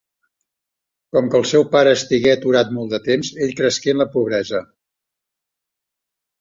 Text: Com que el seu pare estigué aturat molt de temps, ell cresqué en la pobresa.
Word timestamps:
Com 1.17 1.29
que 1.35 1.37
el 1.39 1.45
seu 1.49 1.65
pare 1.75 1.91
estigué 1.99 2.33
aturat 2.39 2.73
molt 2.79 2.95
de 2.97 3.01
temps, 3.11 3.31
ell 3.47 3.55
cresqué 3.63 3.95
en 3.97 4.03
la 4.03 4.11
pobresa. 4.19 4.67